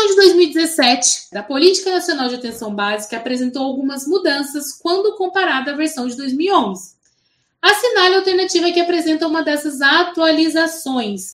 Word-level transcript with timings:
versão 0.00 0.06
de 0.06 0.14
2017 0.16 1.28
da 1.32 1.42
Política 1.42 1.90
Nacional 1.90 2.28
de 2.28 2.36
Atenção 2.36 2.74
Básica 2.74 3.16
apresentou 3.16 3.62
algumas 3.62 4.06
mudanças 4.06 4.72
quando 4.72 5.16
comparada 5.16 5.72
à 5.72 5.76
versão 5.76 6.06
de 6.06 6.16
2011. 6.16 6.94
Assinale 7.60 8.14
a 8.14 8.18
alternativa 8.18 8.72
que 8.72 8.80
apresenta 8.80 9.26
uma 9.26 9.42
dessas 9.42 9.80
atualizações. 9.82 11.34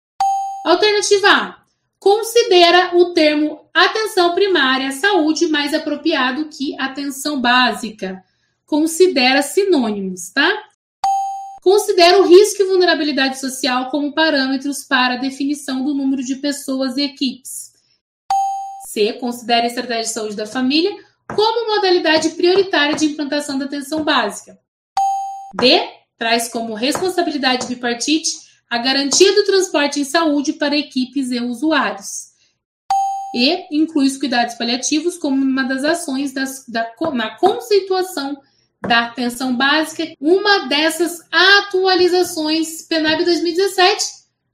Alternativa 0.65 1.29
A. 1.29 1.63
Considera 1.99 2.97
o 2.97 3.13
termo 3.13 3.61
atenção 3.75 4.35
primária 4.35 4.89
à 4.89 4.93
saúde 4.93 5.49
mais 5.49 5.75
apropriado 5.75 6.49
que 6.49 6.79
atenção 6.79 7.41
básica. 7.41 8.23
Considera 8.67 9.43
sinônimos, 9.43 10.31
tá? 10.31 10.65
Considera 11.63 12.21
o 12.21 12.27
risco 12.27 12.63
e 12.63 12.67
vulnerabilidade 12.67 13.39
social 13.39 13.89
como 13.91 14.13
parâmetros 14.13 14.85
para 14.85 15.15
a 15.15 15.19
definição 15.19 15.85
do 15.85 15.95
número 15.95 16.23
de 16.23 16.37
pessoas 16.37 16.97
e 16.97 17.03
equipes. 17.03 17.72
C. 18.93 19.15
Considera 19.15 19.63
a 19.63 19.67
estratégia 19.67 20.03
de 20.03 20.11
saúde 20.11 20.37
da 20.37 20.47
família 20.47 20.95
como 21.35 21.75
modalidade 21.75 22.31
prioritária 22.31 22.95
de 22.95 23.07
implantação 23.07 23.59
da 23.59 23.65
atenção 23.65 24.05
básica. 24.05 24.59
D. 25.59 25.81
Traz 26.19 26.49
como 26.49 26.75
responsabilidade 26.75 27.67
bipartite 27.67 28.31
a 28.69 28.79
garantia 28.79 29.35
do 29.35 29.45
transporte 29.45 29.99
em 29.99 30.05
saúde 30.05 30.53
para 30.53 30.77
equipes 30.77 31.31
e 31.31 31.41
usuários. 31.41 32.33
E 33.35 33.67
inclui 33.75 34.07
os 34.07 34.19
cuidados 34.19 34.55
paliativos 34.55 35.17
como 35.17 35.43
uma 35.43 35.65
das 35.65 35.85
ações 35.85 36.33
das, 36.33 36.67
da, 36.69 36.93
na 37.15 37.37
conceituação 37.39 38.41
da 38.87 39.07
atenção 39.07 39.57
básica, 39.57 40.05
uma 40.21 40.69
dessas 40.69 41.21
atualizações 41.31 42.83
PNAB 42.83 43.25
2017 43.25 44.05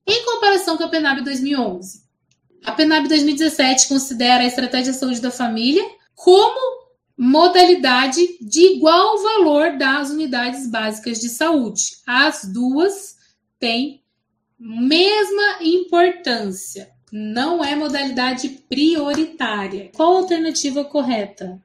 em 0.07 0.25
comparação 0.25 0.77
com 0.77 0.85
a 0.85 0.89
PNAB 0.89 1.23
2011. 1.23 2.08
A 2.65 2.73
PNAB 2.73 3.09
2017 3.09 3.89
considera 3.89 4.43
a 4.43 4.47
estratégia 4.47 4.93
de 4.93 4.99
saúde 4.99 5.21
da 5.21 5.31
família 5.31 5.85
como 6.15 6.79
modalidade 7.17 8.21
de 8.41 8.77
igual 8.77 9.19
valor 9.23 9.77
das 9.77 10.11
unidades 10.11 10.69
básicas 10.71 11.19
de 11.19 11.29
saúde. 11.29 11.99
As 12.07 12.45
duas 12.45 13.17
têm 13.59 14.03
mesma 14.59 15.59
importância. 15.63 16.91
Não 17.11 17.65
é 17.65 17.75
modalidade 17.75 18.49
prioritária. 18.69 19.91
Qual 19.95 20.17
a 20.17 20.21
alternativa 20.21 20.85
correta? 20.85 21.61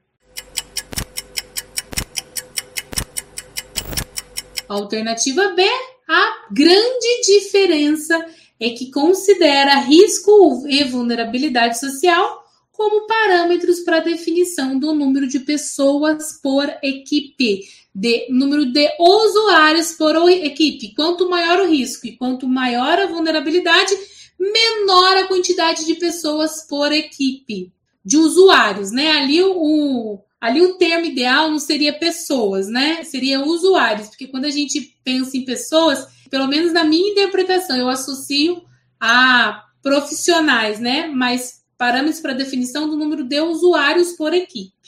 Alternativa 4.68 5.48
B, 5.50 5.62
a 6.08 6.46
grande 6.50 7.20
diferença 7.26 8.26
é 8.60 8.70
que 8.70 8.90
considera 8.90 9.80
risco 9.80 10.64
e 10.68 10.84
vulnerabilidade 10.84 11.78
social 11.78 12.44
como 12.72 13.06
parâmetros 13.06 13.80
para 13.80 14.00
definição 14.00 14.78
do 14.78 14.92
número 14.92 15.28
de 15.28 15.40
pessoas 15.40 16.40
por 16.42 16.68
equipe, 16.82 17.62
de 17.94 18.26
número 18.30 18.66
de 18.66 18.88
usuários 18.98 19.92
por 19.92 20.16
equipe. 20.28 20.92
Quanto 20.94 21.28
maior 21.30 21.60
o 21.60 21.68
risco 21.68 22.06
e 22.06 22.16
quanto 22.16 22.48
maior 22.48 22.98
a 22.98 23.06
vulnerabilidade, 23.06 23.94
menor 24.38 25.16
a 25.18 25.26
quantidade 25.26 25.86
de 25.86 25.94
pessoas 25.94 26.66
por 26.68 26.92
equipe, 26.92 27.72
de 28.04 28.16
usuários, 28.16 28.90
né? 28.90 29.12
Ali 29.12 29.42
o, 29.42 30.18
ali 30.44 30.60
o 30.60 30.74
termo 30.74 31.06
ideal 31.06 31.50
não 31.50 31.58
seria 31.58 31.98
pessoas, 31.98 32.68
né? 32.68 33.02
Seria 33.02 33.42
usuários, 33.42 34.08
porque 34.08 34.26
quando 34.26 34.44
a 34.44 34.50
gente 34.50 34.94
pensa 35.02 35.38
em 35.38 35.44
pessoas, 35.46 36.06
pelo 36.28 36.46
menos 36.46 36.70
na 36.70 36.84
minha 36.84 37.12
interpretação, 37.12 37.74
eu 37.78 37.88
associo 37.88 38.62
a 39.00 39.64
profissionais, 39.82 40.78
né? 40.78 41.06
Mas 41.06 41.62
parâmetros 41.78 42.20
para 42.20 42.34
definição 42.34 42.86
do 42.86 42.94
número 42.94 43.24
de 43.24 43.40
usuários 43.40 44.12
por 44.12 44.34
equipe. 44.34 44.83